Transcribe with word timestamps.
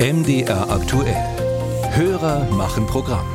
MDR 0.00 0.70
aktuell. 0.70 1.14
Hörer 1.90 2.46
machen 2.52 2.86
Programm. 2.86 3.26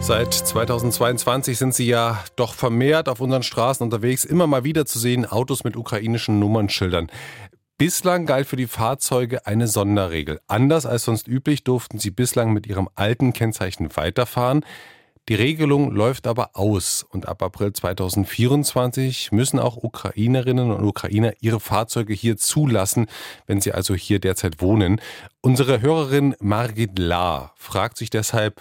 Seit 0.00 0.34
2022 0.34 1.56
sind 1.56 1.72
sie 1.72 1.86
ja 1.86 2.24
doch 2.34 2.54
vermehrt 2.54 3.08
auf 3.08 3.20
unseren 3.20 3.44
Straßen 3.44 3.84
unterwegs, 3.84 4.24
immer 4.24 4.48
mal 4.48 4.64
wieder 4.64 4.86
zu 4.86 4.98
sehen, 4.98 5.24
Autos 5.24 5.62
mit 5.62 5.76
ukrainischen 5.76 6.40
Nummernschildern. 6.40 7.12
Bislang 7.78 8.26
galt 8.26 8.48
für 8.48 8.56
die 8.56 8.66
Fahrzeuge 8.66 9.46
eine 9.46 9.68
Sonderregel. 9.68 10.40
Anders 10.48 10.84
als 10.84 11.04
sonst 11.04 11.28
üblich 11.28 11.62
durften 11.62 12.00
sie 12.00 12.10
bislang 12.10 12.52
mit 12.52 12.66
ihrem 12.66 12.88
alten 12.96 13.32
Kennzeichen 13.32 13.96
weiterfahren. 13.96 14.64
Die 15.30 15.36
Regelung 15.36 15.92
läuft 15.92 16.26
aber 16.26 16.50
aus 16.54 17.06
und 17.08 17.28
ab 17.28 17.40
April 17.44 17.72
2024 17.72 19.30
müssen 19.30 19.60
auch 19.60 19.76
Ukrainerinnen 19.76 20.72
und 20.72 20.84
Ukrainer 20.84 21.34
ihre 21.38 21.60
Fahrzeuge 21.60 22.12
hier 22.14 22.36
zulassen, 22.36 23.06
wenn 23.46 23.60
sie 23.60 23.70
also 23.70 23.94
hier 23.94 24.18
derzeit 24.18 24.60
wohnen. 24.60 25.00
Unsere 25.40 25.82
Hörerin 25.82 26.34
Margit 26.40 26.98
La 26.98 27.52
fragt 27.54 27.96
sich 27.96 28.10
deshalb, 28.10 28.60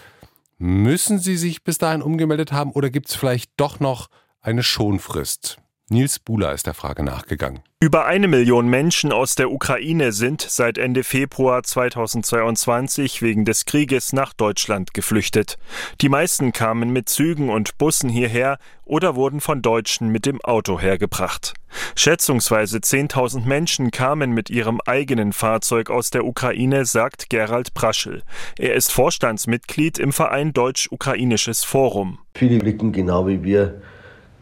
müssen 0.60 1.18
sie 1.18 1.38
sich 1.38 1.64
bis 1.64 1.80
dahin 1.80 2.04
umgemeldet 2.04 2.52
haben 2.52 2.72
oder 2.72 2.92
gibt 2.92 3.10
es 3.10 3.16
vielleicht 3.16 3.50
doch 3.58 3.80
noch 3.80 4.08
eine 4.40 4.62
Schonfrist? 4.62 5.58
Nils 5.92 6.20
Buhler 6.20 6.54
ist 6.54 6.68
der 6.68 6.74
Frage 6.74 7.04
nachgegangen. 7.04 7.62
Über 7.82 8.06
eine 8.06 8.28
Million 8.28 8.68
Menschen 8.68 9.12
aus 9.12 9.36
der 9.36 9.52
Ukraine 9.52 10.12
sind 10.12 10.42
seit 10.42 10.78
Ende 10.78 11.04
Februar 11.04 11.64
2022 11.64 13.22
wegen 13.22 13.46
des 13.46 13.66
Krieges 13.66 14.14
nach 14.14 14.34
Deutschland 14.34 14.94
geflüchtet. 14.94 15.58
Die 16.02 16.10
meisten 16.10 16.52
kamen 16.52 16.92
mit 16.92 17.10
Zügen 17.10 17.50
und 17.50 17.78
Bussen 17.78 18.10
hierher 18.10 18.60
oder 18.86 19.16
wurden 19.16 19.40
von 19.40 19.62
Deutschen 19.62 20.10
mit 20.10 20.26
dem 20.26 20.42
Auto 20.42 20.80
hergebracht. 20.80 21.54
Schätzungsweise 21.96 22.80
10.000 22.80 23.46
Menschen 23.46 23.92
kamen 23.92 24.32
mit 24.32 24.50
ihrem 24.50 24.82
eigenen 24.86 25.34
Fahrzeug 25.34 25.90
aus 25.90 26.10
der 26.10 26.26
Ukraine, 26.26 26.86
sagt 26.86 27.30
Gerald 27.30 27.74
Praschel. 27.74 28.24
Er 28.58 28.74
ist 28.76 28.92
Vorstandsmitglied 28.92 29.98
im 29.98 30.12
Verein 30.12 30.54
Deutsch-Ukrainisches 30.54 31.64
Forum. 31.64 32.20
Viele 32.36 32.60
blicken 32.60 32.92
genau 32.92 33.26
wie 33.28 33.44
wir 33.44 33.82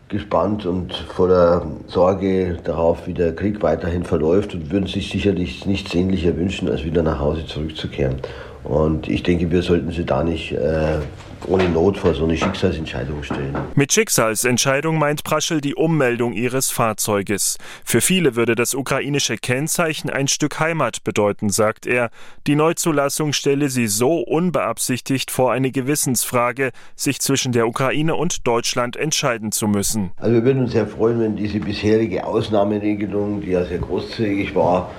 gespannt 0.10 0.66
und 0.66 0.94
voller 0.94 1.66
Sorge 1.88 2.58
darauf, 2.64 3.08
wie 3.08 3.14
der 3.14 3.36
Krieg 3.36 3.62
weiterhin 3.62 4.04
verläuft 4.04 4.54
und 4.54 4.72
würden 4.72 4.88
sich 4.88 5.10
sicherlich 5.10 5.66
nichts 5.66 5.92
sehnlicher 5.92 6.36
wünschen, 6.38 6.70
als 6.70 6.86
wieder 6.86 7.04
nach 7.04 7.20
Hause 7.20 7.46
zurückzukehren. 7.46 8.16
Und 8.64 9.08
ich 9.08 9.24
denke, 9.24 9.52
wir 9.52 9.62
sollten 9.62 9.92
sie 9.92 10.06
da 10.06 10.24
nicht 10.24 10.54
äh, 10.54 11.00
ohne 11.46 11.70
Not 11.70 11.98
vor 11.98 12.14
so 12.14 12.24
eine 12.24 12.38
Schicksalsentscheidung 12.38 13.24
stellen. 13.24 13.56
Mit 13.76 13.94
Schicksalsentscheidung 13.94 14.98
meint 14.98 15.24
Praschel 15.24 15.62
die 15.62 15.76
Ummeldung 15.76 16.34
ihres 16.34 16.70
Fahrzeuges. 16.70 17.58
Für 17.84 18.02
viele 18.02 18.36
würde 18.36 18.56
das 18.56 18.74
ukrainische 18.74 19.38
Kennzeichen 19.38 20.10
ein 20.10 20.28
Stück 20.28 20.60
Heimat 20.60 21.04
bedeuten, 21.04 21.50
sagt 21.50 21.86
er. 21.86 22.10
Die 22.48 22.56
Neuzulassung 22.56 23.34
stelle 23.34 23.70
sie 23.70 23.88
so 23.88 24.20
unbeabsichtigt 24.20 25.32
vor 25.32 25.52
eine 25.52 25.72
Gewissensfrage, 25.72 26.72
sich 26.96 27.20
zwischen 27.20 27.52
der 27.52 27.68
Ukraine 27.68 28.16
und 28.16 28.48
Deutschland 28.48 28.96
entscheiden 28.96 29.52
zu 29.52 29.68
müssen. 29.68 30.12
Also 30.18 30.34
wir 30.36 30.44
würden 30.44 30.64
uns 30.64 30.72
sehr 30.72 30.88
freuen, 30.88 31.20
wenn 31.20 31.36
diese 31.36 31.60
bisherige 31.60 32.26
Ausnahmeregelung, 32.26 33.42
die 33.42 33.52
ja 33.52 33.66
sehr 33.66 33.80
großzügig 33.80 34.56
war, 34.56 34.92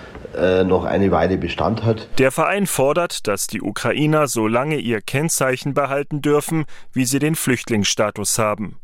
noch 0.64 0.84
eine 0.84 1.10
Weile 1.10 1.36
Bestand 1.36 1.84
hat. 1.84 2.08
Der 2.18 2.30
Verein 2.30 2.66
fordert, 2.66 3.26
dass 3.26 3.46
die 3.46 3.62
Ukrainer 3.62 4.26
so 4.26 4.46
lange 4.46 4.76
ihr 4.76 5.00
Kennzeichen 5.00 5.74
behalten 5.74 6.22
dürfen, 6.22 6.64
wie 6.92 7.04
sie 7.04 7.18
den 7.18 7.34
Flüchtlingsstatus 7.34 8.38
haben. 8.38 8.78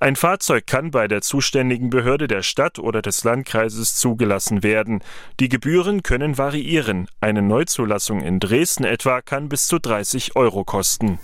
Ein 0.00 0.16
Fahrzeug 0.16 0.66
kann 0.66 0.90
bei 0.90 1.08
der 1.08 1.22
zuständigen 1.22 1.90
Behörde 1.90 2.28
der 2.28 2.42
Stadt 2.42 2.78
oder 2.78 3.02
des 3.02 3.24
Landkreises 3.24 3.96
zugelassen 3.96 4.62
werden. 4.62 5.02
Die 5.40 5.48
Gebühren 5.48 6.02
können 6.02 6.38
variieren. 6.38 7.08
Eine 7.20 7.42
Neuzulassung 7.42 8.20
in 8.20 8.40
Dresden 8.40 8.84
etwa 8.84 9.20
kann 9.20 9.48
bis 9.48 9.66
zu 9.66 9.78
30 9.78 10.36
Euro 10.36 10.64
kosten. 10.64 11.18